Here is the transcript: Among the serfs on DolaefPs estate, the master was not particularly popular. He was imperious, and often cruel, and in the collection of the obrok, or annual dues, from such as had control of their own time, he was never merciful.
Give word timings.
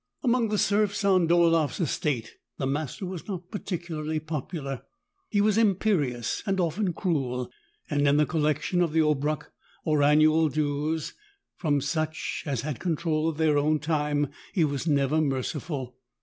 Among 0.23 0.47
the 0.49 0.57
serfs 0.57 1.05
on 1.05 1.27
DolaefPs 1.27 1.79
estate, 1.79 2.37
the 2.57 2.65
master 2.65 3.05
was 3.05 3.27
not 3.27 3.51
particularly 3.51 4.19
popular. 4.19 4.81
He 5.29 5.41
was 5.41 5.59
imperious, 5.59 6.41
and 6.47 6.59
often 6.59 6.91
cruel, 6.91 7.51
and 7.87 8.07
in 8.07 8.17
the 8.17 8.25
collection 8.25 8.81
of 8.81 8.93
the 8.93 9.03
obrok, 9.05 9.51
or 9.85 10.01
annual 10.01 10.49
dues, 10.49 11.13
from 11.55 11.81
such 11.81 12.41
as 12.47 12.61
had 12.61 12.79
control 12.79 13.29
of 13.29 13.37
their 13.37 13.59
own 13.59 13.77
time, 13.77 14.29
he 14.55 14.65
was 14.65 14.87
never 14.87 15.21
merciful. 15.21 15.95